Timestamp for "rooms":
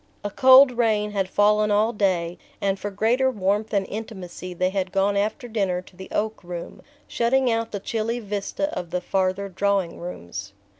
9.99-10.53